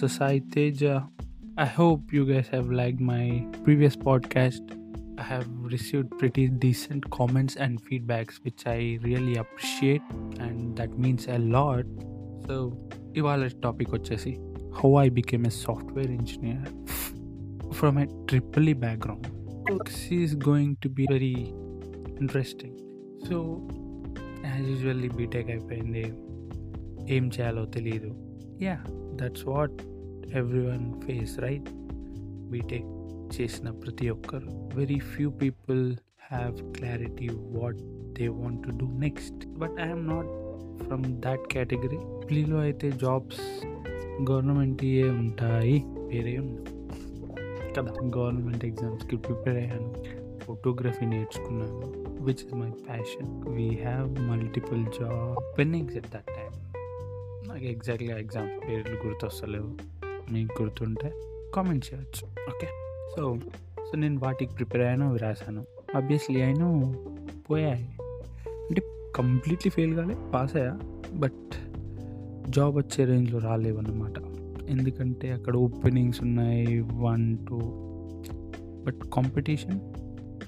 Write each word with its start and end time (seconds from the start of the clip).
is 0.00 0.12
Sai 0.12 0.42
Teja. 0.50 1.08
I 1.56 1.64
hope 1.66 2.12
you 2.12 2.24
guys 2.26 2.48
have 2.48 2.70
liked 2.70 3.00
my 3.00 3.46
previous 3.64 3.96
podcast. 3.96 4.60
I 5.18 5.22
have 5.22 5.46
received 5.48 6.18
pretty 6.18 6.48
decent 6.48 7.10
comments 7.10 7.56
and 7.56 7.82
feedbacks, 7.82 8.40
which 8.42 8.66
I 8.66 8.98
really 9.02 9.36
appreciate, 9.36 10.02
and 10.38 10.76
that 10.76 10.98
means 10.98 11.26
a 11.28 11.38
lot. 11.38 11.86
So, 12.48 12.56
ఇవాళ 13.16 13.46
topic 13.64 13.92
వచ్చేసి 13.96 14.32
how 14.78 14.90
I 15.04 15.06
became 15.18 15.44
a 15.50 15.54
software 15.64 16.10
engineer 16.16 16.66
from 17.78 17.98
a 18.02 18.06
triple 18.30 18.68
E 18.68 18.76
background 18.84 19.26
this 19.88 20.04
is 20.18 20.34
going 20.48 20.76
to 20.82 20.88
be 20.98 21.06
very 21.14 21.34
interesting 22.22 22.76
so 23.28 23.38
as 24.50 24.64
usually 24.72 25.10
BTech 25.20 25.50
అయిపోయింది 25.54 26.06
ఏం 27.16 27.26
చేయాలో 27.36 27.64
తెలియదు 27.76 28.12
yeah 28.66 28.76
that's 29.20 29.46
what 29.52 29.78
every 30.35 30.61
one 30.65 30.85
face 31.01 31.33
right 31.39 31.69
B Tech 32.51 32.89
చేసిన 33.35 33.69
ప్రతి 33.81 34.05
ఒక్కరు 34.09 34.49
very 34.75 34.99
few 35.11 35.29
people 35.41 35.83
have 36.31 36.57
clarity 36.73 37.27
what 37.57 37.79
they 38.19 38.27
want 38.27 38.61
to 38.63 38.71
do 38.77 38.87
next 38.97 39.41
but 39.59 39.75
I'm 39.79 40.05
not 40.07 40.31
from 40.83 41.05
that 41.21 41.45
category 41.53 41.99
ప్లీలో 42.27 42.59
అయితే 42.59 42.89
jobs 43.01 43.43
government 44.29 44.83
ఏ 44.85 45.05
ఉంటాయి 45.15 45.77
వేరే 46.07 46.33
ఉండవు 46.37 46.67
కదా 47.75 47.93
గవర్నమెంట్ 48.17 48.65
ఎగ్జామ్స్కి 48.65 49.17
ప్రిపేర్ 49.17 49.57
అయ్యాను 49.57 49.91
ఫోటోగ్రఫీ 50.39 51.05
నేర్చుకున్నాను 51.05 51.87
which 52.23 52.43
is 52.45 52.55
my 52.55 52.71
passion 52.87 53.31
we 53.49 53.67
have 53.77 54.09
multiple 54.29 54.83
job 54.99 55.39
openings 55.57 55.97
at 55.97 56.09
that 56.15 56.29
time 56.29 56.53
నాకు 57.47 57.65
ఎగ్జాక్ట్గా 57.65 58.15
ఎగ్జామ్స్ 58.17 58.59
పేర్లు 58.67 58.97
గుర్తొస్తలేవు 59.05 59.71
మీకు 60.31 60.61
గుర్తుంటే 60.61 61.13
కామెంట్ 61.55 61.85
చేయొచ్చు. 61.93 62.27
ఓకే? 62.27 62.67
సో 63.15 63.37
సో 63.77 63.97
నేను 63.97 64.19
వాటికి 64.19 64.53
ప్రిపేర్ 64.53 64.81
అయ్యాను 64.81 65.09
అవి 65.09 65.19
రాశాను 65.19 65.63
ఆబ్వియస్లీ 65.95 66.41
అయినా 66.41 66.93
పోయాయి. 67.49 67.89
అంటే 68.49 68.81
కంప్లీట్లీ 69.15 69.69
ఫెయిల్ 69.69 69.95
కాలే 69.95 70.15
పాస్ 70.33 70.55
అయ్యా. 70.55 70.79
బట్ 71.13 71.51
జాబ్ 72.49 72.77
వచ్చే 72.77 73.05
రేంజ్లో 73.05 73.39
రాలేవన్నమాట. 73.39 74.13
ఎందుకంటే 74.69 75.31
అక్కడ 75.31 75.55
ఓపెనింగ్స్ 75.55 76.21
ఉన్నాయి 76.21 76.79
one 76.79 77.37
two. 77.47 77.59
But 78.85 78.99
competition 79.13 79.79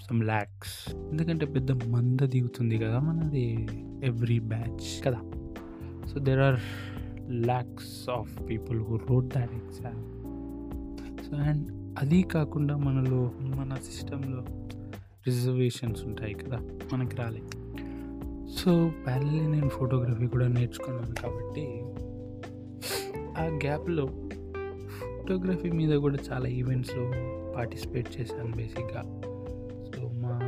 some 0.10 0.24
lakhs. 0.24 0.96
ఎందుకంటే 0.96 1.46
పెద్ద 1.46 1.72
మంద 1.72 2.20
దిగుతుంది 2.20 2.78
కదా 2.78 3.00
మనది 3.00 3.68
ఎవ్రీ 4.04 4.40
బ్యాచ్ 4.40 5.04
కదా. 5.06 5.20
So 6.14 6.20
there 6.20 6.40
are 6.40 6.60
lakhs 7.30 8.10
of 8.10 8.50
people 8.50 8.82
who 8.82 8.96
wrote 8.96 9.28
that 9.28 9.54
exam 9.54 10.24
so 11.24 11.36
and 11.36 11.72
అది 12.02 12.22
కాకుండా 12.22 12.78
మనలో 12.78 13.32
మన 13.40 13.76
సిస్టంలో 13.76 14.46
రిజర్వేషన్స్ 15.28 16.04
ఉంటాయి 16.04 16.34
కదా 16.34 16.60
మనకి 16.94 17.16
రాలే. 17.16 17.42
సో 18.58 18.92
ప్యారలే 19.06 19.48
నేను 19.48 19.70
ఫోటోగ్రఫీ 19.70 20.28
కూడా 20.28 20.48
నేర్చుకున్నాను 20.48 21.16
కాబట్టి 21.16 21.84
ఆ 23.42 23.46
గ్యాప్లో 23.46 24.06
ఫోటోగ్రఫీ 25.00 25.72
మీద 25.72 25.96
కూడా 25.96 26.18
చాలా 26.32 26.48
ఈవెంట్స్లో 26.48 27.12
పార్టిసిపేట్ 27.56 28.22
చేశాను 28.22 28.56
బేసిక్గా 28.56 29.02
సో 29.86 30.12
మా 30.16 30.40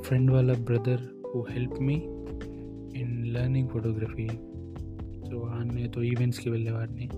ఫ్రెండ్ 0.00 0.30
వాళ్ళ 0.30 0.56
brother 0.56 1.00
who 1.34 1.46
help 1.50 1.80
me 1.80 1.94
in 3.00 3.26
learning 3.26 3.68
photography 3.68 4.28
so 5.30 5.40
అన్నయ్యతో 5.40 6.02
ఈవెంట్స్కి 6.02 6.50
వెళ్ళేవాడిని 6.50 7.08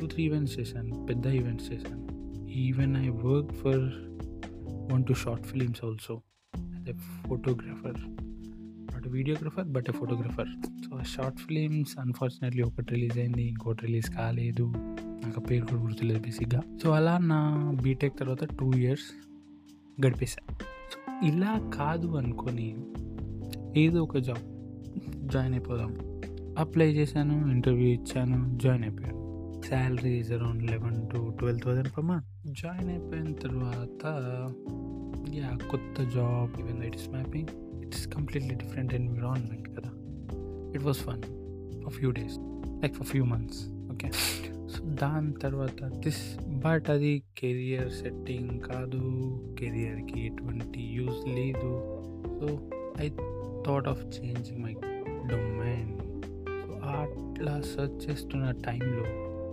టూ 0.00 0.06
త్రీ 0.06 0.24
ఈవెంట్స్ 0.24 0.58
చేశాను. 0.58 1.06
పెద్ద 1.10 1.26
ఈవెంట్స్ 1.26 1.72
చేశాను. 1.72 2.10
Even 2.48 2.96
I 2.96 3.08
work 3.08 3.52
for 3.52 4.10
one 4.92 5.04
two 5.04 5.12
short 5.12 5.44
films 5.44 5.84
also 5.84 6.22
అదే 6.56 6.92
photographer 6.92 8.00
not 8.94 9.08
videographer 9.08 9.64
but 9.64 9.84
a 9.88 9.92
photographer 9.92 10.48
so 10.66 10.96
ఆ 10.96 11.02
షార్ట్ 11.02 11.38
ఫిలిమ్స్ 11.38 11.98
అన్ఫార్చునేట్లీ 11.98 12.62
ఒకటి 12.62 12.94
release 12.94 13.18
అయింది 13.18 13.42
ఇంకోటి 13.42 13.86
రిలీజ్ 13.86 14.10
కాలేదు. 14.10 14.72
నాకు 15.00 15.40
పేరు 15.40 15.66
కూడా 15.66 15.82
గుర్తులేదు 15.82 16.20
బేసిక్గా. 16.20 16.62
సో 16.82 16.90
అలా 16.90 17.18
నా 17.18 17.72
బీటెక్ 17.82 18.18
తర్వాత 18.18 18.44
టూ 18.44 18.72
ఇయర్స్ 18.76 19.08
గడిపేశా. 20.06 20.54
సో 20.92 21.26
ఇలా 21.26 21.70
కాదు 21.74 22.06
అనుకొని 22.06 22.76
ఏదో 23.76 24.02
ఒక 24.02 24.18
జాబ్ 24.18 24.60
జాయిన్ 25.28 25.54
అయిపోదాం. 25.54 26.09
అప్లై 26.60 26.86
చేశాను 26.90 27.50
ఇంటర్వ్యూ 27.50 27.88
ఇచ్చాను 27.88 28.58
జాయిన్ 28.58 28.84
అయిపోయాను. 28.84 29.18
Salary 29.68 30.12
is 30.18 30.32
around 30.32 30.62
eleven 30.70 30.98
to 31.08 31.18
twelve 31.38 31.62
thousand 31.64 31.90
per 31.96 32.04
month 32.04 32.28
join 32.60 32.90
అయిపోయిన 32.90 33.32
తర్వాత 33.32 34.04
యా 35.34 35.50
కొత్త 35.70 36.04
job 36.14 36.60
even 36.60 36.84
it 36.84 36.96
is 36.96 37.08
mapping 37.08 37.48
it's 37.84 38.06
completely 38.06 38.54
different 38.54 38.94
environment 38.94 39.68
కదా. 39.68 39.90
It 40.74 40.84
was 40.84 40.98
fun 40.98 41.22
for 41.84 41.92
few 41.92 42.10
days 42.10 42.36
like 42.82 42.94
for 42.94 43.06
few 43.06 43.24
months 43.24 43.60
okay 43.92 44.10
so 44.72 44.80
దాని 45.02 45.32
తర్వాత 45.32 45.84
this 46.04 46.22
but 46.66 46.90
అది 46.90 47.22
career 47.38 47.90
setting 47.92 48.60
కాదు 48.60 49.02
కెరియర్కి 49.60 50.20
ఎటువంటి 50.26 50.82
యూజ్ 50.98 51.20
లేదు. 51.38 51.72
So 52.38 52.46
I 53.00 53.08
thought 53.66 53.88
of 53.88 54.04
changing 54.18 54.62
my 54.64 54.74
domain 55.32 55.90
అట్లా 56.84 57.60
search 57.60 58.10
చేస్తున్న 58.10 58.50
టైంలో 58.50 59.04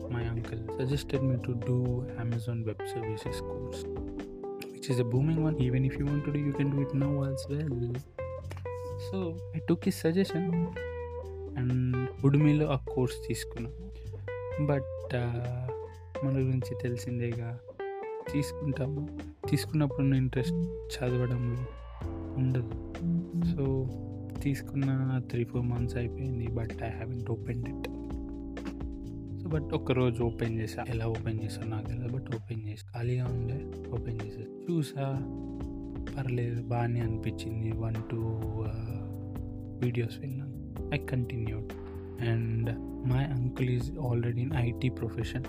my 0.10 0.24
uncle 0.24 0.60
suggested 0.80 1.22
me 1.22 1.36
to 1.36 1.52
do 1.52 2.02
Amazon 2.20 2.64
web 2.64 2.88
services 2.88 3.42
course 3.42 3.86
which 3.86 4.92
is 4.92 5.00
a 5.00 5.04
booming 5.04 5.44
one 5.44 5.58
even 5.58 5.86
if 5.86 6.00
you 6.00 6.06
want 6.06 6.26
to 6.26 6.30
do 6.30 6.40
you 6.40 6.52
can 6.52 6.72
do 6.72 6.82
it 6.82 6.96
now 6.96 7.24
as 7.24 7.52
well 7.52 7.96
so 9.12 9.38
I 9.56 9.60
took 9.60 9.82
his 9.86 10.02
suggestion 10.02 10.68
and 11.58 12.26
ఉడుమిలో 12.26 12.68
ఆ 12.68 12.76
course 12.76 13.16
తీసుకున్నాను 13.28 13.88
but 14.66 15.16
మన 16.26 16.34
గురించి 16.34 16.76
తెలిసిందేగా 16.82 17.60
తీసుకుంటాము. 18.34 19.20
తీసుకున్నప్పుడు 19.50 20.02
interest 20.02 20.54
చదవడంలో 20.54 21.66
ఉండదు. 22.38 22.94
So 23.56 23.64
తీసుకున్న 24.42 25.22
three 25.30 25.44
four 25.44 25.66
months 25.66 25.98
అయిపోయింది 25.98 26.48
but 26.48 26.84
I 26.84 26.90
haven't 26.90 27.32
open 27.32 27.60
it 27.60 27.88
so 29.42 29.50
but 29.50 29.74
ఒకరోజు 29.74 30.24
ఓపెన్ 30.24 30.60
చేసా 30.60 30.86
ఎలా 30.90 31.06
ఓపెన్ 31.06 31.40
చేసాను 31.44 31.70
నాకు 31.70 31.88
తెలియదు 31.88 32.14
బట్ 32.14 32.36
ఓపెన్ 32.36 32.68
చేసి 32.68 32.86
ఖాళీగా 32.86 33.26
ఉండే 33.26 33.90
ఓపెన్ 33.90 34.20
చేసా 34.26 34.44
చూసా 34.72 35.06
పర్లేదు 36.18 36.62
బాగానే 36.62 37.00
అనిపించింది. 37.00 37.72
వన్ 37.72 37.96
టూ 38.12 38.18
వీడియోస్ 39.86 40.20
విన్నాను. 40.20 40.58
I 40.94 40.98
continued 40.98 41.66
and 42.24 42.70
my 43.10 43.24
uncle 43.24 43.70
is 43.70 44.00
already 44.00 44.42
in 44.42 44.54
IT 44.56 44.90
profession 44.90 45.44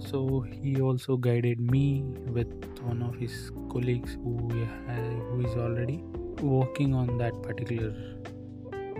so 0.00 0.44
he 0.52 0.74
also 0.74 1.16
guided 1.26 1.60
me 1.60 2.02
with 2.04 2.54
one 2.84 3.02
of 3.02 3.18
his 3.18 3.52
colleagues 3.70 4.16
who 4.16 4.36
who 5.30 5.40
is 5.40 5.58
already 5.58 5.98
working 6.46 6.94
on 6.94 7.18
that 7.18 7.46
particular 7.46 7.96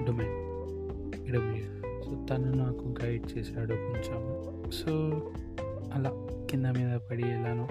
domain 0.04 0.50
domain 1.30 1.80
so 2.04 2.26
తను 2.30 2.52
నాకు 2.52 2.94
guide 3.04 3.38
చేశాడు 3.38 3.74
కొంచెం. 3.74 4.22
So 4.70 4.90
అలా 5.94 6.26
కింద 6.50 6.66
మీద 6.66 6.96
పడి 6.96 7.22
వెళ్ళాను 7.22 7.68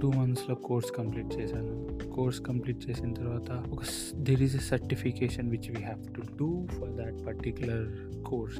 two 0.00 0.10
మంత్స్లో 0.10 0.54
కోర్స్ 0.54 0.92
కంప్లీట్ 0.92 1.34
చేశాను. 1.40 1.98
కోర్స్ 2.10 2.40
కంప్లీట్ 2.40 2.90
చేసిన 2.90 3.12
తర్వాత 3.12 3.50
ఒక 3.50 3.82
there 4.14 4.42
is 4.42 4.56
a 4.56 4.58
certification 4.58 5.50
which 5.50 5.70
we 5.70 5.76
have 5.76 6.14
to 6.14 6.20
do 6.20 6.66
for 6.66 6.90
that 6.90 7.26
particular 7.26 8.14
course 8.24 8.58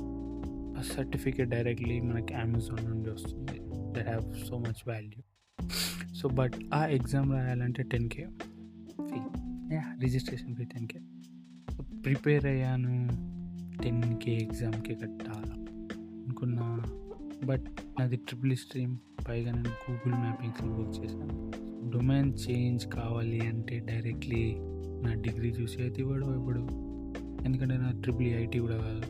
ఆ 0.79 0.83
సర్టిఫికేట్ 0.97 1.51
డైరెక్ట్లీ 1.51 2.01
మనకి 2.01 2.35
అమెజాన్ 2.35 2.91
నుండి 2.91 3.11
వస్తుంది. 3.11 3.61
That 3.93 4.09
have 4.09 4.49
so 4.49 4.59
much 4.59 4.89
value 4.89 5.23
so 6.15 6.29
but 6.29 6.53
ఆ 6.75 6.87
ఎగ్జామ్ 6.87 7.33
రాయాలంటే 7.33 7.83
ten 7.83 8.09
K 8.09 8.27
fee 9.01 9.40
registration 9.79 10.57
fee 10.57 10.65
ten 10.65 10.87
K 10.87 11.01
prepare 12.05 12.47
అయ్యాను. 12.47 13.09
Ten 13.83 14.19
K 14.19 14.33
ఎగ్జామ్కి 14.33 14.95
కట్టాలి 14.95 15.51
అనుకున్నా. 16.03 16.83
బట్ 17.45 17.65
నాది 18.01 18.17
ట్రిపుల్ 18.17 18.57
స్ట్రీమ్. 18.57 18.97
పైగా 19.29 19.53
నేను 19.53 19.69
గూగుల్ 19.69 20.21
మ్యాపింగ్స్లో 20.21 20.69
బుక్ 20.69 21.05
చేశాను. 21.05 21.53
డొమైన్ 21.91 22.35
చేంజ్ 22.51 22.87
కావాలి 22.87 23.41
అంటే 23.41 23.79
డైరెక్ట్లీ 23.79 24.57
నా 25.03 25.15
డిగ్రీ 25.15 25.51
చూసి 25.51 25.83
అయితే 25.83 26.01
ఇవ్వడు 26.01 26.27
ఇప్పుడు 26.39 26.61
ఎందుకంటే 27.45 27.77
నా 27.77 28.01
ట్రిపుల్ 28.01 28.27
ఐటీ 28.27 28.59
కూడా 28.59 28.77
కాదు. 28.77 29.03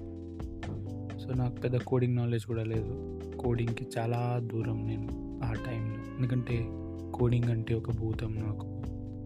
సో 1.19 1.35
నాకు 1.35 1.55
పెద్ద 1.55 1.77
కోడింగ్ 1.77 2.17
నాలెడ్జ్ 2.17 2.47
కూడా 2.47 2.65
లేదు. 2.65 3.21
కోడింగ్కి 3.39 3.87
చాలా 3.99 4.41
దూరం 4.53 4.87
నేను 4.87 5.41
ఆ 5.45 5.53
టైంలో. 5.53 6.17
ఎందుకంటే 6.17 6.67
కోడింగ్ 7.15 7.49
అంటే 7.49 7.75
ఒక 7.75 7.97
భూతం 7.97 8.35
నాకు. 8.35 8.70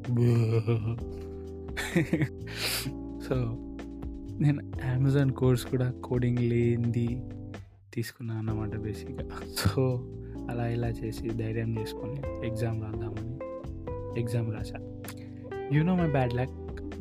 సో 3.26 3.34
నేను 4.40 4.60
అమెజాన్ 4.94 5.30
కోర్స్ 5.30 5.64
కూడా 5.66 5.90
కోడింగ్ 5.90 6.40
లేనిది 6.40 7.22
తీసుకున్నాను 7.94 8.38
అన్నమాట 8.38 8.76
బేసిక్గా 8.76 9.24
సో 9.56 9.82
అలా 10.50 10.68
ఇలా 10.68 10.88
చేసి 10.88 11.28
ధైర్యం 11.28 11.80
చేసుకొని 11.80 12.46
ఎగ్జామ్ 12.46 12.82
రాద్దామని 12.82 13.38
exam 14.20 14.52
రాశా. 14.52 14.78
You 15.72 15.82
know 15.84 15.96
my 15.96 16.08
bad 16.08 16.34
luck 16.34 16.56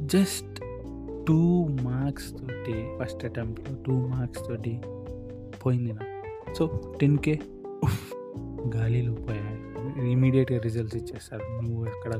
just 0.06 0.60
two 1.28 1.68
marks 1.82 2.32
తోటి 2.32 2.78
ఫస్ట్ 3.00 3.26
అటెంప్ట్లో 3.26 3.76
టూ 3.84 4.08
మార్క్స్ 4.08 4.48
తోటి 4.48 4.80
పోయింది 5.64 5.94
నా 5.94 6.06
సో 6.54 6.94
టెన్ 7.02 7.18
కే 7.18 7.40
గాలిలో 8.78 9.14
పోయాయి 9.14 9.60
ఇమీడియట్గా 10.12 10.60
రిజల్ట్స్ 10.60 10.98
ఇచ్చేస్తారు. 10.98 11.62
నువ్వు 11.62 11.86
ఎక్కడ 11.86 12.14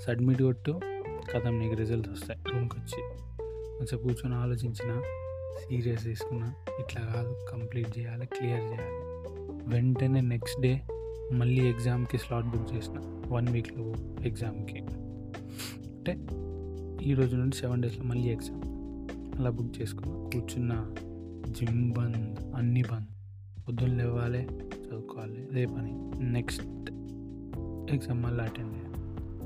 సబ్మిట్ 0.00 0.42
కొట్టు 0.42 0.80
కథ 1.34 1.46
నీకు 1.46 1.74
రిజల్ట్స్ 1.74 2.12
వస్తాయి. 2.12 2.40
రూమ్కి 2.52 2.76
వచ్చి 2.76 3.02
కొంచెం 3.78 3.98
కూర్చొని 4.02 4.34
ఆలోచించిన 4.34 5.02
సీరియస్ 5.58 6.04
తీసుకున్నా 6.04 6.54
ఇట్లా 6.80 7.12
కాదు 7.14 7.36
కంప్లీట్ 7.52 7.98
చేయాలి 7.98 8.26
క్లియర్ 8.26 8.60
చేయాలి. 8.60 9.04
వెంటనే 9.74 10.20
నెక్స్ట్ 10.20 10.60
డే 10.60 10.82
మళ్ళీ 11.32 11.68
ఎగ్జామ్కి 11.68 12.18
స్లాట్ 12.18 12.46
బుక్ 12.46 12.74
చేసిన 12.74 13.24
వన్ 13.28 13.48
వీక్లో 13.48 13.84
ఎగ్జామ్కి. 14.24 14.78
అంటే 15.86 16.18
ఈ 17.04 17.14
రోజు 17.14 17.36
నుండి 17.36 17.56
సెవెన్ 17.56 17.82
డేస్లో 17.82 18.04
మళ్ళీ 18.04 18.28
ఎగ్జామ్. 18.28 18.62
అలా 19.38 19.50
బుక్ 19.50 19.82
చేసుకున్నా 19.82 20.14
కూర్చున్న 20.14 20.94
జిమ్ 21.48 21.92
బంద్ 21.92 22.56
అన్నీ 22.56 22.82
బంద్. 22.82 23.08
పొద్దున్న 23.68 23.96
లేవాలి 23.96 24.44
చదువుకోవాలి 24.84 25.48
అదే 25.50 25.66
పని. 25.66 25.92
నెక్స్ట్ 26.24 26.62
ఎగ్జామ్ 27.94 28.22
మళ్ళీ 28.22 28.44
అటెండ్ 28.44 28.72
అయ్యా 28.72 28.83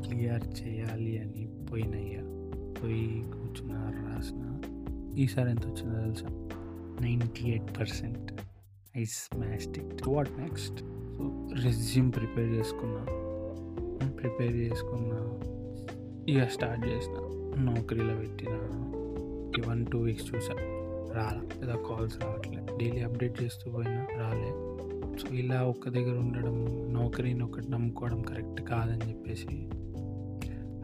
క్లియర్ 0.07 0.67
చేయాలి 0.67 1.19
అని 1.19 1.67
పోయినయ్యా. 1.73 2.21
పోయి 2.83 3.25
కూర్చున్న 3.27 3.73
రాసిన. 3.73 4.61
ఈసారి 5.19 5.51
ఎంత 5.51 5.67
వచ్చిందో 5.67 6.01
తెలుసా? 6.01 6.27
Ninety 7.01 7.49
eight 7.49 7.79
percent. 7.79 8.33
I 8.97 9.05
smashed 9.05 9.79
it. 9.79 10.09
What 10.09 10.29
next 10.39 10.79
so 10.79 11.49
resume 11.63 12.13
prepare 12.13 12.51
చేసుకున్నా. 12.53 13.07
Hmm, 13.97 14.17
ప్రిపేర్ 14.17 14.53
చేసుకున్నా. 14.53 15.41
ఇక 16.29 16.51
స్టార్ట్ 16.51 16.87
చేసిన. 16.87 17.13
నౌకరీలో 17.63 18.15
పెట్టిన. 18.15 18.55
వన్ 19.71 19.87
టూ 19.87 19.99
వీక్స్ 19.99 20.35
చూసా. 20.35 20.55
రాలా. 21.13 21.43
లేదా 21.61 21.77
కాల్స్ 21.89 22.25
రావట్లేదు 22.25 22.79
డైలీ 22.79 23.03
అప్డేట్ 23.03 23.43
చేస్తూ 23.43 23.71
పోయినా. 23.71 24.07
రాలే. 24.17 24.79
సో 25.19 25.35
ఇలా 25.35 25.63
ఒక్క 25.63 25.89
దగ్గర 25.89 26.19
ఉండడం 26.19 26.67
నౌకరీని 26.93 27.43
ఒకటి 27.43 27.71
నమ్ముకోవడం 27.71 28.23
కరెక్ట్ 28.23 28.63
కాదని 28.63 29.09
చెప్పేసి 29.09 29.69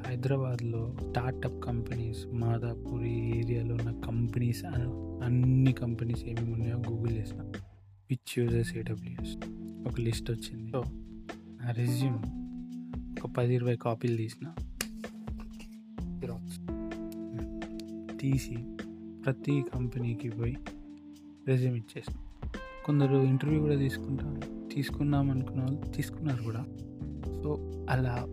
హైదరాబాద్లో 0.07 0.97
స్టార్టప్ 1.09 1.65
కంపెనీస్ 1.65 2.27
మాదాపూర్ 2.27 3.03
ఈ 3.03 3.39
ఏరియాలో 3.39 3.75
ఉన్న 3.75 4.01
కంపెనీస్ 4.01 4.65
అన్ని 5.25 5.73
కంపెనీస్ 5.73 6.25
ఏమేమి 6.25 6.53
ఉన్నాయో 6.53 6.77
గూగుల్ 6.77 7.13
చేసిన. 7.13 7.41
విచ్ 8.11 8.39
యూజెస్ 8.39 8.77
ఏడబ్ల్యూఎస్ 8.77 9.37
ఒక 9.89 10.01
లిస్ట్ 10.01 10.31
వచ్చింది. 10.31 10.73
సో 10.73 10.85
నా 11.63 11.71
రెజ్యూమ్ 11.71 12.19
ఒక 13.21 13.31
పది 13.31 13.55
ఇరవై 13.55 13.77
కాపీలు 13.77 14.17
తీసిన. 14.17 14.49
Hmm. 17.39 18.17
తీసి 18.17 18.57
ప్రతి 19.25 19.65
కంపెనీకి 19.75 20.31
పోయి 20.31 20.57
రెజ్యూమ్ 21.49 21.77
ఇచ్చేసిన. 21.77 22.15
కొందరు 22.85 23.17
ఇంటర్వ్యూ 23.17 23.61
కూడా 23.61 23.77
తీసుకుంటా 23.77 24.41
తీసుకున్నాం 24.75 25.31
అనుకున్న 25.31 25.61
వాళ్ళు 25.61 25.93
తీసుకున్నారు 25.93 26.43
కూడా. 26.43 26.67
సో 27.43 27.73
అలా 27.91 28.27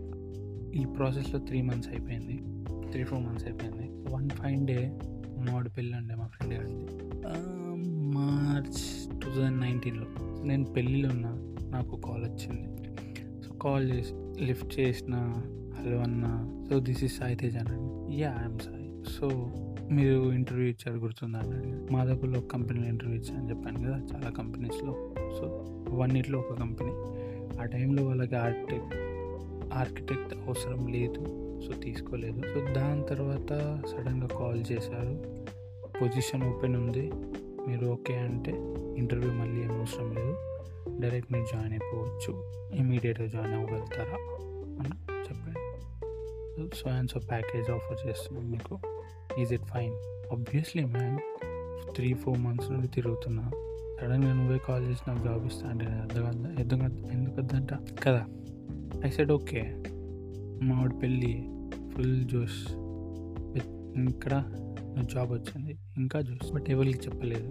ఈ 0.74 0.84
ప్రాసెస్లో 0.84 1.40
త్రీ 1.40 1.62
మంత్స్ 1.62 1.90
అయిపోయింది. 1.90 2.42
త్రీ 2.90 3.04
ఫోర్ 3.04 3.22
మంత్స్ 3.22 3.46
అయిపోయింది. 3.46 4.14
వన్ 4.14 4.30
ఫైన్ 4.30 4.66
డే 4.66 4.98
మామిడి 5.38 5.70
పెళ్ళి 5.70 5.96
ఉండే 5.96 6.14
మా 6.14 6.26
ఫ్రెండ్ 6.26 6.54
గారిది 6.54 6.86
మార్చ్ 8.14 9.20
టూ 9.20 9.28
థౌజండ్ 9.28 9.60
నైన్టీన్లో 9.60 10.06
నేను 10.44 10.64
పెళ్ళిలో 10.64 11.08
ఉన్నా 11.08 11.30
నాకు 11.68 11.96
కాల్ 11.96 12.24
వచ్చింది. 12.24 12.68
సో 13.42 13.54
కాల్ 13.54 13.90
చేసి 13.92 14.42
లిఫ్ట్ 14.44 14.80
చేసిన 14.80 15.14
హలో 15.80 15.98
అన్న. 15.98 16.48
So 16.70 16.80
this 16.80 17.04
is 17.04 17.16
Sai 17.16 17.36
Tej 17.36 17.56
అన్నాడు. 17.56 18.10
Yeah 18.10 18.38
I'm 18.40 18.58
Sai. 18.58 18.81
సో 19.08 19.50
మీరు 19.90 20.32
ఇంటర్వ్యూ 20.32 20.68
ఇచ్చారు 20.68 20.98
గుర్తుందా 20.98 21.38
మా 21.38 21.98
మాదాపూర్లో 21.98 22.40
ఒక 22.40 22.46
కంపెనీలో 22.46 22.86
ఇంటర్వ్యూ 22.86 23.20
ఇచ్చారని 23.20 23.48
చెప్పాను 23.48 23.78
కదా 23.78 24.06
చాలా 24.14 24.30
కంపెనీస్లో. 24.30 25.14
సో 25.38 25.64
వన్నిట్లో 25.90 26.38
ఒక 26.38 26.52
కంపెనీ. 26.52 26.90
ఆ 27.60 27.64
టైంలో 27.64 28.04
వాళ్ళకి 28.04 28.34
ఆర్కిటెక్ట్ 28.34 28.96
ఆర్కిటెక్ట్ 29.74 30.34
అవసరం 30.34 30.86
లేదు. 30.86 31.24
సో 31.66 31.72
తీసుకోలేదు. 31.72 32.42
సో 32.42 32.72
దాని 32.72 33.02
తర్వాత 33.02 33.82
సడన్గా 33.86 34.26
కాల్ 34.26 34.64
చేశారు. 34.72 35.46
పొజిషన్ 36.02 36.42
ఓపెన్ 36.42 36.76
ఉంది. 36.76 37.12
మీరు 37.68 37.86
ఓకే 37.86 38.16
అంటే 38.16 38.52
ఇంటర్వ్యూ 38.98 39.32
మళ్ళీ 39.32 39.62
ఏం 39.62 39.78
అవసరం 39.78 40.14
లేదు. 40.14 40.36
డైరెక్ట్ 41.00 41.32
మీరు 41.32 41.44
జాయిన్ 41.44 41.72
అయిపోవచ్చు. 41.72 42.52
ఇమీడియట్గా 42.74 43.26
జాయిన్ 43.26 43.54
అవ్వగలుగుతారా? 43.54 44.16
అని 44.82 45.12
చెప్పాడు. 45.14 45.62
So 46.74 46.90
and 46.90 47.10
so 47.10 47.20
package 47.20 47.70
offer 47.70 48.08
చేస్తున్నాం 48.08 48.50
మీకు. 48.50 48.78
Is 49.38 49.52
it 49.52 49.62
fine 49.62 49.92
obviously 50.32 50.84
man 50.84 51.18
three 51.94 52.14
four 52.14 52.38
months 52.38 52.70
నుండి 52.70 52.88
తిరుగుతున్నా. 52.88 53.50
సడన్గా 54.00 54.34
నువ్వే 54.34 54.58
కాల్ 54.58 54.86
చేసి 54.86 55.00
నాకు 55.08 55.24
జాబ్ 55.24 55.46
ఇస్తా 55.46 55.68
అంటే 55.68 55.86
అర్థం 55.86 56.58
ఎందుకు 56.58 57.12
ఎందుకు 57.12 57.40
వద్దంట? 57.40 57.68
కదా? 58.02 58.26
ఐ 59.06 59.10
సెడ్ 59.10 59.32
ఓకే 59.32 59.82
మావిడ 60.62 61.02
పెళ్ళి 61.02 61.48
ఫుల్ 61.94 62.24
జోష్. 62.24 62.72
ఇక్కడ 63.98 64.44
జాబ్ 65.14 65.32
వచ్చింది. 65.32 65.78
ఇంకా 65.96 66.20
జోష్. 66.20 66.52
బట్ 66.52 66.64
ఎవరికి 66.68 66.98
చెప్పలేదు. 66.98 67.48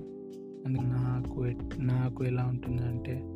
అందుకు 0.65 0.83
నాకు 0.83 1.53
నాకు 1.79 2.25
ఎలా 2.25 2.43
ఉంటుందంటే 2.45 3.33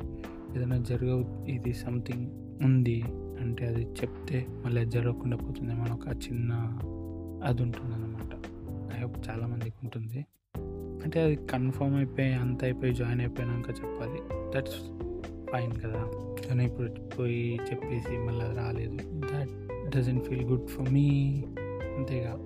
ఏదైనా 0.56 0.78
జరగ 0.78 1.24
ఇది 1.48 1.74
సంథింగ్ 1.74 2.26
ఉంది 2.64 3.02
అంటే 3.40 3.66
అది 3.66 3.82
చెప్తే 3.82 4.46
మళ్ళీ 4.50 4.84
జరగకుండా 4.84 5.36
పోతుంది 5.36 5.74
మన 5.74 5.92
ఒక 5.92 6.08
చిన్న 6.08 6.78
అది 7.44 7.62
ఉంటుంది 7.62 7.94
ఐ 8.94 9.00
హోప్ 9.00 9.28
చాలామందికి 9.28 9.76
ఉంటుంది. 9.84 10.24
అంటే 11.04 11.20
అది 11.20 11.36
కన్ఫర్మ్ 11.36 11.96
అయిపోయి 11.96 12.32
అంత 12.32 12.64
అయిపోయి 12.64 12.94
జాయిన్ 12.94 13.20
అయిపోయినాక 13.20 13.70
చెప్పాలి. 13.70 14.20
దట్స్ 14.56 14.80
ఫైన్ 15.52 15.72
కదా. 15.72 16.04
కానీ 16.48 16.64
ఇప్పుడు 16.64 17.16
పోయి 17.18 17.60
చెప్పేసి 17.70 18.18
మళ్ళీ 18.18 18.40
అది 18.40 18.56
రాలేదు. 18.56 18.96
That 19.00 19.52
doesn't 19.96 20.24
feel 20.24 20.44
good 20.44 20.66
for 20.66 20.90
me 20.90 21.08
అంతేగా. 21.96 22.38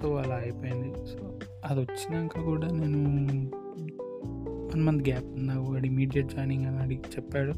సో 0.00 0.14
అలా 0.14 0.34
అయిపోయింది. 0.34 1.06
సో 1.06 1.38
అది 1.64 1.80
వచ్చినాక 1.80 2.40
కూడా 2.40 2.68
నేను 2.68 3.00
వన్ 4.72 4.82
మంత్ 4.82 5.08
గ్యాప్ 5.08 5.46
నాకు 5.46 5.72
వాడు 5.72 5.86
ఇమీడియట్ 5.86 6.28
జాయినింగ్ 6.28 6.66
అని 6.66 6.78
అడిగి 6.78 7.00
చెప్పాడు. 7.00 7.52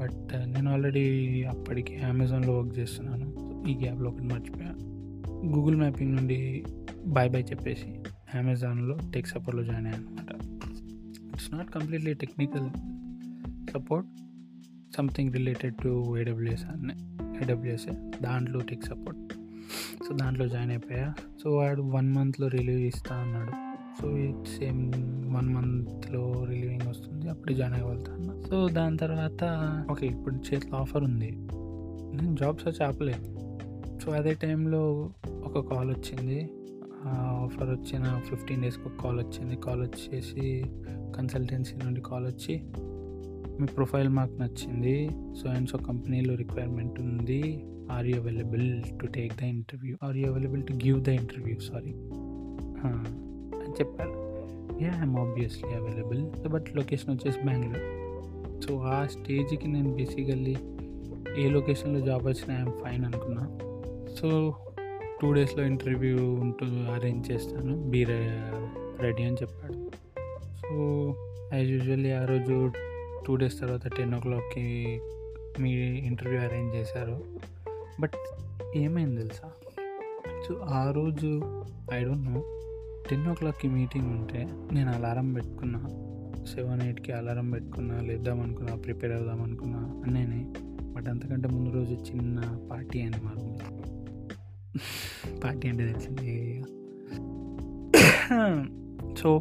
బట్ 0.00 0.36
uh, 0.36 0.44
నేను 0.44 0.72
ఆల్రెడీ 0.72 1.44
అప్పటికే 1.44 1.96
అమెజాన్లో 1.96 2.60
వర్క్ 2.60 2.78
చేస్తున్నాను. 2.78 3.50
ఈ 3.68 3.74
గ్యాప్లో 3.74 4.10
ఒకటి 4.10 4.22
మర్చిపోయాను 4.22 4.90
గూగుల్ 5.46 5.76
మ్యాపింగ్ 5.76 6.16
నుండి 6.16 6.64
బాయ్ 7.06 7.30
బాయ్ 7.30 7.44
చెప్పేసి 7.50 8.02
అమెజాన్లో 8.38 8.98
టెక్ 9.14 9.26
సపోర్ట్లో 9.26 9.64
జాయిన్ 9.64 9.86
అయ్యాను 9.86 10.06
అనమాట 10.06 10.32
it's 11.32 11.54
not 11.54 11.70
completely 11.70 12.14
technical 12.14 12.70
support 13.70 14.08
something 14.96 15.32
related 15.32 15.74
to 15.74 16.18
AWS 16.18 16.64
అనే 16.64 16.94
ఏడబ్ల్యూఎస్ఏ 17.42 17.92
దాంట్లో 18.22 18.60
టెక్ 18.60 18.84
సపోర్ట్. 18.84 19.32
సో 20.08 20.16
దాంట్లో 20.16 20.48
జాయిన్ 20.48 20.70
అయిపోయా. 20.70 21.14
సో 21.42 21.56
వాడు 21.56 21.82
వన్ 21.82 22.12
మంత్లో 22.12 22.48
రిలీవ్ 22.48 22.80
ఇస్తా 22.80 23.16
అన్నాడు. 23.16 23.70
సో 24.02 24.16
సేమ్ 24.58 24.92
వన్ 25.34 25.48
మంత్లో 25.48 26.46
రిలీవింగ్ 26.48 26.88
వస్తుంది 26.88 27.28
అప్పుడు 27.28 27.52
జాయిన్ 27.52 27.76
అవ్వగలుగుతాను 27.76 28.48
సో 28.50 28.68
దాని 28.68 28.96
తర్వాత 28.96 29.44
ఓకే 29.90 30.06
ఇప్పుడు 30.06 30.34
చేతిలో 30.34 30.76
ఆఫర్ 30.76 31.04
ఉంది. 31.04 31.30
నేను 32.16 32.36
జాబ్ 32.36 32.58
సర్చ్ 32.58 32.82
ఆపలేదు. 32.82 33.24
సో 34.00 34.12
అదే 34.12 34.34
టైంలో 34.34 35.12
ఒక 35.44 35.74
కాల్ 35.74 35.90
వచ్చింది. 35.90 36.50
ఆఫర్ 37.06 37.70
వచ్చిన 37.70 38.22
ఫిఫ్టీన్ 38.30 38.62
డేస్కి 38.62 38.88
ఒక 38.88 39.02
కాల్ 39.02 39.18
వచ్చింది. 39.20 39.56
కాల్ 39.56 39.80
వచ్చేసి 39.80 40.64
కన్సల్టెన్సీ 41.16 41.76
నుండి 41.84 42.00
కాల్ 42.00 42.26
వచ్చి 42.26 42.60
మీ 43.60 43.66
ప్రొఫైల్ 43.66 44.08
మాకు 44.08 44.32
నచ్చింది. 44.32 45.10
సో 45.42 45.48
అండ్ 45.48 45.68
సో 45.68 45.78
కంపెనీలో 45.78 46.34
రిక్వైర్మెంట్ 46.34 47.00
ఉంది. 47.00 47.64
Are 47.90 48.06
you 48.06 48.20
available 48.20 48.82
to 49.00 49.06
take 49.06 49.32
the 49.40 49.42
interview 49.42 49.96
are 50.02 50.16
you 50.16 50.32
available 50.32 50.62
to 50.62 50.72
give 50.72 51.02
the 51.02 51.08
interview 51.08 51.58
sorry 51.58 51.92
అని 53.60 53.70
చెప్పారు. 53.70 54.14
Yeah 54.82 55.02
I'm 55.02 55.16
obviously 55.16 55.74
available 55.74 56.48
but 56.48 56.76
location 56.76 57.14
వచ్చేసి 57.14 57.38
బెంగళూరు 57.38 58.00
సో 58.60 58.78
ఆ 58.78 59.06
స్టేజ్కి 59.06 59.68
నేను 59.68 59.94
బేసికల్లీ 59.94 60.56
ఏ 61.38 61.50
లొకేషన్లో 61.50 62.00
జాబ్ 62.00 62.26
వచ్చినా 62.26 62.56
ఐఎమ్ 62.56 62.72
ఫైన్ 62.72 63.04
అనుకున్నా. 63.04 63.44
సో 64.20 64.54
టూ 65.20 65.32
డేస్లో 65.32 65.64
ఇంటర్వ్యూ 65.64 66.32
ఉంటూ 66.32 66.66
అరేంజ్ 66.66 67.32
చేస్తాను. 67.32 67.90
బీ 67.90 68.04
రెడీ 68.04 69.22
అని 69.22 69.34
చెప్పాడు. 69.34 69.90
సో 70.62 70.76
యాజ్ 71.54 71.68
యూజువల్లీ 71.68 72.12
ఆ 72.12 72.24
రోజు 72.24 72.72
టూ 73.26 73.36
డేస్ 73.36 73.60
తర్వాత 73.60 73.88
టెన్ 73.88 74.14
ఓ 74.14 74.18
క్లాక్కి 74.18 75.00
మీ 75.60 75.72
ఇంటర్వ్యూ 75.80 76.40
అరేంజ్ 76.40 76.74
చేశారు. 76.74 77.24
బట్ 78.00 78.12
ఏమైంది 78.76 79.16
తెలుసా? 79.16 79.50
సో 80.48 80.54
ఆ 80.54 80.90
రోజు 80.90 81.40
ఐ 81.92 82.04
డోంట్ 82.04 82.30
నో 82.30 82.42
టెన్ 83.10 83.26
ఓ 83.26 83.34
క్లాక్కి 83.34 83.68
మీటింగ్ 83.68 84.06
ఉంటే 84.06 84.48
నేను 84.72 84.92
అలారం 84.92 85.32
పెట్టుకున్నా. 85.32 85.80
సెవెన్ 86.44 86.82
ఎయిట్కి 86.82 87.12
అలారం 87.12 87.50
పెట్టుకున్నా 87.50 88.00
లేద్దాం 88.00 88.40
అనుకున్నా 88.40 88.74
ప్రిపేర్ 88.74 89.12
అవుదాం 89.12 89.42
అనుకున్నా 89.42 89.78
అన్నీ 89.78 90.54
బట్ 90.92 91.08
అంతకంటే 91.08 91.48
ముందు 91.48 91.70
రోజు 91.70 91.94
చిన్న 91.94 92.68
పార్టీ 92.70 93.00
అని 93.00 93.16
మా 93.24 93.32
రూమ్లో 93.36 93.82
పార్టీ 95.44 95.68
అంటే 95.68 95.86
తెలిసింది. 95.86 96.64
సో 99.18 99.38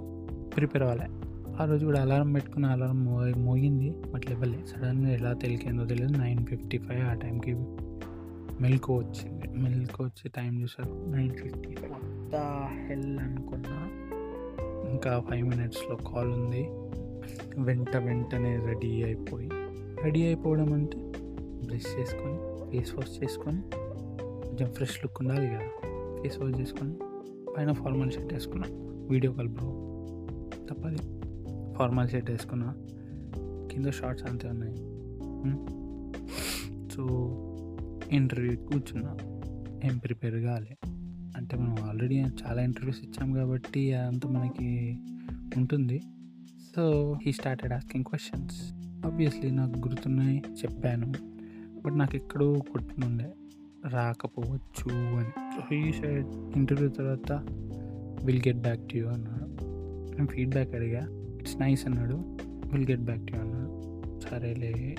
ప్రిపేర్ 0.55 0.83
అవ్వాలి. 0.83 1.19
ఆ 1.61 1.65
రోజు 1.65 1.85
కూడా 1.85 2.01
అలారం 2.01 2.33
పెట్టుకున్న 2.33 2.65
అలారం 2.65 3.05
మో 3.05 3.19
మోగింది. 3.37 3.89
బట్ 4.13 4.29
లెవెల్లే 4.29 4.59
సడన్గా 4.65 5.13
ఎలా 5.13 5.33
తెలికేందో 5.33 5.85
తెలియదు. 5.85 6.17
నైన్ 6.17 6.45
ఫిఫ్టీ 6.45 6.77
ఫైవ్ 6.77 7.01
ఆ 7.01 7.13
టైంకి 7.13 7.53
మెల్కో 8.61 8.95
వచ్చింది. 8.95 9.47
మెల్కో 9.47 10.03
వచ్చి 10.03 10.29
టైం 10.29 10.61
చూసారు. 10.61 11.05
నైన్ 11.07 11.31
ఫిఫ్టీ 11.31 11.73
కొత్త 11.73 12.67
హెల్ 12.87 13.19
అనుకున్నా. 13.19 13.89
ఇంకా 14.91 15.23
ఫైవ్ 15.29 15.49
మినిట్స్లో 15.49 15.95
కాల్ 15.95 16.31
ఉంది. 16.31 16.69
వెంట 17.57 17.97
వెంటనే 17.97 18.59
రెడీ 18.65 19.03
అయిపోయి. 19.03 19.49
రెడీ 20.03 20.23
అయిపోవడం 20.23 20.73
అంటే 20.73 20.97
బ్రష్ 21.65 21.99
చేసుకొని 21.99 22.37
ఫేస్ 22.71 22.95
వాష్ 22.95 23.23
చేసుకొని 23.23 23.61
కొంచెం 24.59 24.73
ఫ్రెష్ 24.73 24.97
లుక్ 24.97 25.21
ఉండాలి 25.21 25.47
కదా. 25.47 25.67
ఫేస్ 26.23 26.39
వాష్ 26.39 26.59
చేసుకొని 26.59 26.95
పైన 27.57 27.71
ఫార్మల్ 27.71 28.11
షర్ట్ 28.11 28.33
వేసుకున్నా. 28.33 28.67
Video 29.09 29.33
call 29.33 29.47
bro. 29.47 29.67
తప్పది. 30.69 30.97
ఫార్మల్ 31.73 32.09
షర్ట్ 32.09 32.31
వేసుకున్నా. 32.31 32.75
కింద 33.71 33.85
షార్ట్స్ 33.91 34.25
అంతే 34.25 34.47
ఉన్నాయి. 34.47 34.75
సో 36.91 37.05
ఇంటర్వ్యూ 38.11 38.57
కూర్చున్నా. 38.57 39.17
ఏం 39.91 39.97
ప్రిపేర్ 39.97 40.43
కాలే. 40.43 40.77
అంటే 41.37 41.57
మనం 41.57 41.77
ఆల్రెడీ 41.83 42.19
చాలా 42.19 42.61
ఇంటర్వ్యూస్ 42.61 42.99
ఇచ్చాం 43.03 43.33
కాబట్టి 43.33 43.93
అంతా 43.93 44.29
మనకి 44.29 44.99
ఉంటుంది. 45.57 46.01
So 46.75 47.15
he 47.25 47.31
started 47.31 47.73
asking 47.73 48.03
questions 48.03 48.61
obviously 49.05 49.51
నాకు 49.51 49.79
గుర్తున్నాయి. 49.79 50.43
చెప్పాను. 50.49 51.13
బట్ 51.85 51.97
నాకు 51.97 52.15
ఎక్కడో 52.15 52.53
కొట్టునుండే. 52.53 53.33
రాకపోవచ్చు 53.87 54.95
అని. 54.95 55.27
సో 55.27 55.75
ఈ 55.75 55.91
సైడ్ 55.91 56.57
ఇంటర్వ్యూ 56.57 56.89
తర్వాత 56.89 57.31
will 58.25 58.41
get 58.47 58.57
back 58.57 58.89
to 58.89 58.97
you 58.97 59.07
అన్నాడు. 59.07 59.45
నేను 60.15 60.27
ఫీడ్బ్యాక్ 60.27 60.75
అడిగా. 60.75 61.07
ఇట్స్ 61.39 61.57
నైస్ 61.57 61.85
అన్నాడు. 61.85 62.15
Will 62.73 62.91
get 62.91 63.01
back 63.01 63.27
to 63.27 63.33
you 63.33 63.41
అన్నాడు. 63.41 63.69
సరేలే. 64.19 64.95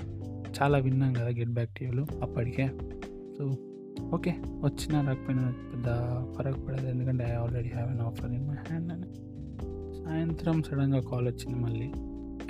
చాలా 0.63 0.79
విన్నాం 0.79 1.13
కదా 1.13 1.29
గెట్ 1.29 1.51
బ్యాక్ 1.51 1.71
టు 1.71 1.85
యూలో 1.85 2.07
అప్పటికే. 2.23 2.71
సో 3.39 3.57
ఓకే 4.15 4.31
వచ్చినా 4.41 5.09
రాకపోయినా 5.09 5.55
పెద్ద 5.73 5.87
ఫరక్ 6.37 6.69
పడదు 6.69 6.87
ఎందుకంటే 6.87 7.25
I 7.25 7.31
already 7.31 7.69
have 7.69 7.91
an 7.91 8.01
offer 8.01 8.31
in 8.31 8.49
my 8.49 8.55
hand 8.55 8.93
అని. 8.93 9.07
సాయంత్రం 10.05 10.63
సడన్గా 10.63 11.01
కాల్ 11.01 11.29
వచ్చింది 11.29 11.55
మళ్ళీ. 11.55 11.93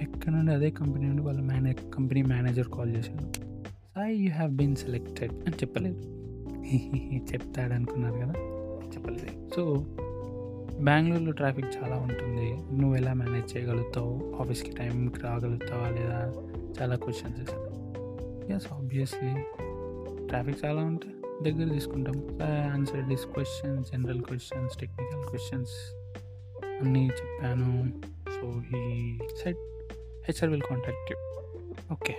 ఎక్కడ 0.01 0.33
నుండి 0.33 0.53
అదే 0.53 0.71
కంపెనీ 0.71 1.07
నుండి 1.07 1.23
వాళ్ళ 1.23 1.41
మేనే 1.41 1.73
కంపెనీ 1.95 2.23
మేనేజర్ 2.23 2.67
కాల్ 2.67 2.97
చేశాడు. 2.97 3.33
Sai 3.95 4.17
you 4.17 4.33
have 4.33 4.53
been 4.53 4.77
selected 4.77 5.33
అని 5.33 5.51
చెప్పలేదు. 5.51 6.20
చెప్తాడు 7.33 7.73
అనుకున్నారు 7.73 8.15
కదా? 8.15 8.33
చెప్పలేదు. 8.87 9.49
సో 9.57 9.85
బెంగళూరులో 10.81 11.33
ట్రాఫిక్ 11.33 11.67
చాలా 11.67 11.97
ఉంటుంది. 11.97 12.53
నువ్వు 12.53 12.97
ఎలా 12.97 13.13
మేనేజ్ 13.13 13.57
చేయగలుగుతావు? 13.57 14.37
ఆఫీస్కి 14.41 14.71
టైంకి 14.71 15.21
రాగలుగుతావా 15.21 15.89
లేదా? 15.89 16.35
చాలా 16.83 16.97
క్వశ్చన్స్ 16.97 17.41
వేశారు 17.41 17.71
ఎస్ 18.53 18.73
ఆబ్వియస్లీ 18.73 19.43
ట్రాఫిక్ 20.27 20.65
చాలా 20.65 20.81
ఉంటే 20.81 21.09
దగ్గర 21.43 21.73
తీసుకుంటాం. 21.73 22.39
Answer 22.73 23.09
this 23.09 23.27
questions 23.27 23.93
general 23.93 24.23
questions 24.23 24.79
technical 24.79 25.25
questions 25.25 25.71
అన్నీ 26.81 27.07
చెప్పాను. 27.07 27.93
So 28.31 28.63
he 28.79 29.19
said 29.43 29.59
HR 30.25 30.51
will 30.51 30.63
contact 30.63 31.13
you 31.13 31.19
okay 31.93 32.15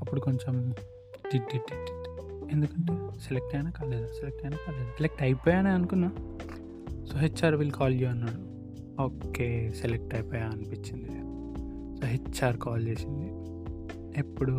అప్పుడు 0.00 0.20
కొంచెం 0.20 0.74
టిట్ 1.32 1.48
టిట్ 1.52 1.66
టిట్. 1.68 2.01
ఎందుకంటే 2.52 3.20
సెలెక్ట్ 3.20 3.56
అయినా 3.56 3.70
కాలేదు? 3.70 4.06
సెలెక్ట్ 4.06 4.44
అయినా 4.44 4.56
కాలేదు? 4.66 4.84
సెలెక్ట్ 4.84 5.22
అయిపోయానే 5.22 5.70
అనుకున్నా. 5.70 6.12
So 7.12 7.18
HR 7.18 7.54
will 7.54 7.70
call 7.70 7.94
you 7.94 8.08
అన్నాడు. 8.08 8.52
ఓకే 9.02 9.70
సెలెక్ట్ 9.70 10.14
అయిపోయా 10.14 10.44
అనిపించింది. 10.46 11.08
సో 12.00 12.06
హెచ్ఆర్ 12.06 12.56
కాల్ 12.56 12.88
చేసింది. 12.88 13.26
ఎప్పుడు? 14.18 14.58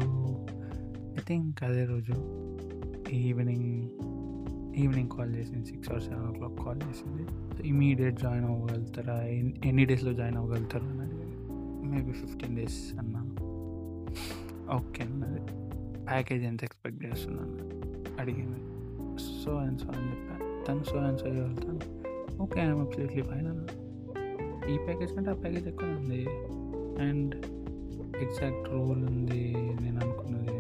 ఐ 1.18 1.20
థింక్ 1.28 1.64
అదే 1.64 1.86
రోజు. 1.86 2.14
ఈవినింగ్ 3.12 3.90
ఈవినింగ్ 4.78 5.10
కాల్ 5.10 5.36
చేసింది. 5.36 5.66
Six 5.66 5.92
or 5.92 6.02
seven 6.02 6.28
o'clock 6.32 6.66
call 6.66 6.82
చేసింది. 6.90 7.28
సో 7.58 7.64
ఇమీడియట్ 7.64 8.20
జాయిన్ 8.20 8.46
అవ్వగలుగుతారా? 8.46 9.22
ఎన్ని 9.24 9.86
డేస్లో 9.86 10.14
జాయిన్ 10.14 10.38
అవ్వగలుగుతారా? 10.38 10.88
అని 10.88 11.90
మేబీ 11.90 12.12
ఫిఫ్టీన్ 12.12 12.56
డేస్ 12.56 12.94
అన్నా. 13.00 13.20
ఓకే 14.76 15.04
అన్నది. 15.04 15.63
ప్యాకేజ్ 16.14 16.44
ఎంత 16.44 16.64
ఎక్స్పెక్ట్ 16.64 17.06
చేస్తున్నాను 17.06 17.54
అడిగింది. 18.22 18.60
సో 19.46 19.52
అండ్ 19.56 19.80
సో 19.80 19.88
అని 19.88 20.12
చెప్పాను 20.12 20.66
తను 20.66 20.84
సో 20.84 20.98
అండ్ 20.98 21.20
సో 21.20 21.30
వెళ్తాను 21.30 21.80
ఓకే 22.42 22.62
ఐఎమ్ 22.62 22.80
అబ్సల్యూట్లీ 22.80 23.22
ఫైన్ 23.22 23.48
అన్న. 23.48 23.66
ఈ 24.74 24.78
ప్యాకేజ్ 24.78 25.14
కంటే 25.14 25.30
ఆ 25.30 25.34
ప్యాకేజ్ 25.34 25.68
ఎక్కువ 25.68 25.90
ఉంది. 25.90 26.26
అండ్ 27.04 27.36
ఎగ్జాక్ట్ 28.18 28.70
రోల్ 28.70 29.04
ఉంది 29.06 29.54
నేను 29.56 30.00
అనుకున్నది. 30.00 30.58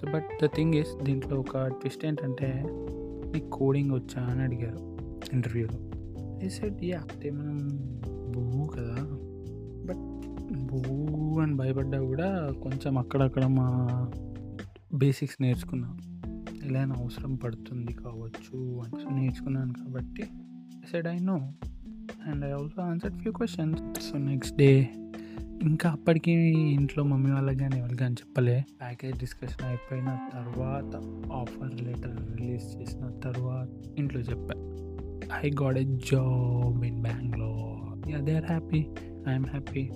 So 0.00 0.12
but 0.12 0.44
the 0.44 0.48
thing 0.54 0.74
is 0.74 1.02
దీంట్లో 1.02 1.40
ఒక 1.40 1.66
ట్విస్ట్ 1.66 2.06
ఏంటంటే 2.06 2.64
నీకు 3.32 3.50
కోడింగ్ 3.50 3.90
వచ్చా 3.90 4.22
అని 4.22 4.42
అడిగారు 4.42 4.78
ఇంటర్వ్యూలో. 5.32 5.78
ఐ 6.46 6.48
సెడ్ 6.48 6.84
యా 6.84 6.98
అంటే 6.98 7.30
మనం 7.30 7.68
బూ 8.32 8.66
కదా. 8.66 8.96
బట్ 9.86 10.04
బూ 10.56 11.40
అని 11.40 11.54
భయపడ్డా 11.54 12.00
కూడా 12.00 12.52
కొంచెం 12.62 12.98
అక్కడక్కడ 12.98 13.46
మా 13.46 13.68
బేసిక్స్ 14.94 15.42
నేర్చుకున్నా. 15.42 15.98
ఎలా 16.64 16.80
అయినా 16.80 16.94
అవసరం 16.98 17.34
పడుతుంది 17.34 17.92
కావచ్చు 17.92 18.80
అని 18.80 19.02
సో 19.02 19.16
నేర్చుకున్నాను 19.16 19.72
కాబట్టి 19.72 20.22
said 20.90 21.08
I 21.08 21.18
know 21.18 21.52
and 22.26 22.44
I 22.44 22.50
also 22.50 22.82
answered 22.82 23.16
few 23.16 23.32
questions 23.32 24.00
so 24.00 24.18
next 24.18 24.56
day 24.56 24.90
ఇంకా 25.62 25.90
అప్పటికి 25.90 26.32
ఇంట్లో 26.58 27.04
మమ్మీ 27.04 27.30
వాళ్ళకి 27.30 27.58
కానీ 27.58 27.78
ఎవరికి 27.78 27.98
కానీ 27.98 28.14
చెప్పలే. 28.14 28.64
ప్యాకేజ్ 28.80 29.18
డిస్కషన్ 29.18 29.66
అయిపోయిన 29.66 30.18
తర్వాత 30.32 30.96
ఆఫర్ 31.32 31.82
లెటర్ 31.82 32.36
రిలీజ్ 32.36 32.76
చేసిన 32.76 33.08
తర్వాత 33.08 33.98
ఇంట్లో 33.98 34.20
చెప్పా. 34.20 34.54
I 35.46 35.50
got 35.62 35.78
a 35.78 35.84
job 35.84 36.84
in 36.84 37.02
Bangalore 37.02 38.10
yeah 38.10 38.18
they 38.18 38.34
are 38.34 38.44
happy 38.44 38.86
I'm 39.28 39.46
happy 39.46 39.90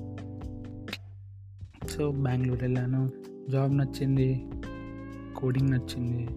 so 1.88 2.12
Bengaluru 2.12 2.60
వెళ్ళాను. 2.62 3.10
జాబ్ 3.50 3.78
నచ్చింది. 3.78 4.46
కోడింగ్ 5.36 5.70
నచ్చింది. 5.70 6.28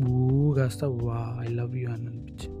బూ 0.00 0.52
కాస్త 0.52 0.84
వా 0.84 1.38
ఐ 1.40 1.46
లవ్ 1.46 1.76
యూ 1.76 1.90
అని 1.90 2.06
అనిపించింది. 2.06 2.56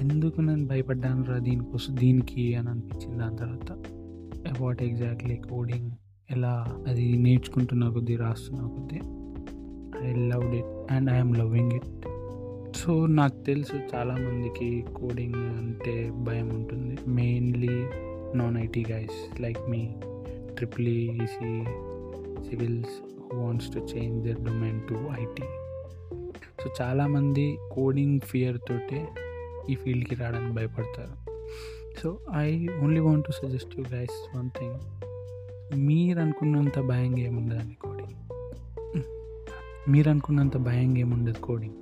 ఎందుకు 0.00 0.40
నేను 0.40 0.66
భయపడ్డాను 0.66 1.24
రా 1.24 1.38
దీనికోసం 1.38 1.96
దీనికి 1.96 2.54
అని 2.54 2.68
అనిపించింది 2.68 3.18
దాని 3.18 3.36
తర్వాత. 3.36 3.72
వాట్ 4.60 4.82
ఎగ్జాక్ట్లీ 4.82 5.36
కోడింగ్ 5.36 5.90
ఎలా? 6.30 6.84
అది 6.88 7.16
నేర్చుకుంటున్న 7.16 7.88
కొద్దీ 7.88 8.16
రాస్తున్న 8.16 8.60
కొద్దీ. 8.60 9.00
I 10.08 10.28
loved 10.28 10.54
it 10.54 10.92
and 10.92 11.10
I'm 11.10 11.36
loving 11.36 11.72
it 11.72 12.06
so 12.76 13.06
నాకు 13.06 13.44
తెలుసు 13.44 13.96
చాలామందికి 13.96 14.84
కోడింగ్ 14.94 15.34
అంటే 15.34 16.12
భయం 16.14 16.48
ఉంటుంది. 16.48 16.96
Mainly 17.08 17.86
non 18.38 18.58
IT 18.58 18.84
guys 18.92 19.42
like 19.42 19.70
me 19.70 19.94
triple 20.56 20.88
EC 20.88 21.64
civils 22.50 23.11
wants 23.34 23.74
to 23.74 23.78
change 23.78 24.28
their 24.28 24.40
domain 24.40 24.80
to 24.88 24.94
IT 24.94 25.42
so 26.62 26.70
చాలామంది 26.80 27.58
కోడింగ్ 27.72 28.20
ఫియర్ 28.20 28.58
తోటే 28.58 29.08
ఈ 29.70 29.74
ఫీల్డ్కి 29.74 30.14
రావడానికి 30.14 30.54
భయపడతారు. 30.54 31.14
So 32.02 32.18
I 32.36 32.66
only 32.82 33.00
want 33.00 33.26
to 33.26 33.32
suggest 33.32 33.78
you 33.78 33.84
guys 33.94 34.36
one 34.36 34.50
thing 34.50 34.78
మీరు 35.76 36.18
అనుకున్నంత 36.20 36.78
భయంగా 36.78 37.18
ఏముండదండి 37.18 37.74
కోడింగ్ 37.74 38.18
మీరు 39.88 40.10
అనుకున్నంత 40.10 40.56
భయంగా 40.56 40.98
ఏముండదు 40.98 41.40
coding 41.40 41.74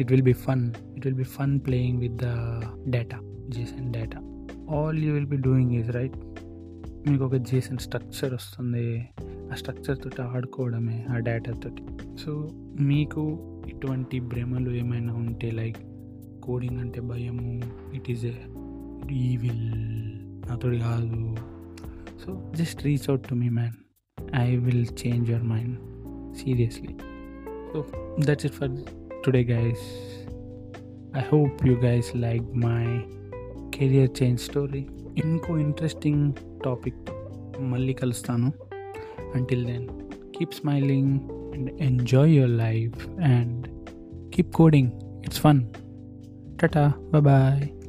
it 0.00 0.10
will 0.10 0.22
be 0.22 0.32
fun 0.32 0.72
it 0.96 1.06
will 1.06 1.16
be 1.16 1.22
fun 1.22 1.60
playing 1.66 1.98
with 1.98 2.16
the 2.16 2.26
data 2.90 3.18
JSON 3.48 3.92
data 3.92 4.20
all 4.76 4.98
you 4.98 5.12
will 5.12 5.26
be 5.26 5.36
doing 5.36 5.72
is 5.72 5.90
right 5.90 6.16
మీకు 7.10 7.24
ఒక 7.24 7.34
జేసన్ 7.34 7.78
స్ట్రక్చర్ 7.78 8.34
వస్తుంది. 8.34 9.08
ఆ 9.52 9.54
స్ట్రక్చర్ 9.54 9.98
తోటి 9.98 10.22
ఆడుకోవడమే 10.22 11.06
ఆ 11.10 11.18
డేటా 11.18 11.52
తోటి. 11.52 11.82
సో 12.20 12.48
మీకు 12.80 13.22
ఇటువంటి 13.68 14.20
భ్రమలు 14.20 14.70
ఏమైనా 14.70 15.14
ఉంటే 15.14 15.50
లైక్ 15.50 15.76
కోడింగ్ 16.42 16.80
అంటే 16.80 17.00
భయము 17.00 17.62
ఇట్ 17.94 18.10
ఈస్ 18.10 18.24
ఏ 18.24 18.32
ఈవిల్ 19.12 19.74
అతడు 20.52 20.76
కాదు. 20.76 21.36
So 22.26 22.52
just 22.54 22.84
reach 22.84 23.10
out 23.10 23.28
to 23.28 23.34
me 23.34 23.48
man 23.48 23.74
I 24.36 24.56
will 24.56 24.86
change 25.06 25.30
your 25.30 25.44
mind 25.44 25.78
seriously 26.36 26.94
so 27.72 27.84
that's 28.24 28.46
it 28.46 28.54
for 28.54 28.76
today 29.26 29.44
guys 29.44 29.84
I 31.16 31.20
hope 31.32 31.66
you 31.66 31.74
guys 31.74 32.16
like 32.16 32.42
my 32.42 32.84
career 33.78 34.22
change 34.22 34.40
story 34.40 34.86
ఇంకో 35.24 35.58
interesting 35.58 36.32
topic 36.64 37.02
మళ్ళీ 37.60 37.92
కలుస్తాను. 37.92 38.52
Until 39.34 39.64
then, 39.64 39.88
keep 40.32 40.54
smiling 40.54 41.28
and 41.52 41.70
enjoy 41.80 42.24
your 42.24 42.48
life 42.48 43.06
and 43.20 43.68
keep 44.32 44.52
coding. 44.52 44.92
It's 45.22 45.38
fun. 45.38 45.70
Tata, 46.58 46.94
bye 47.10 47.20
bye. 47.20 47.83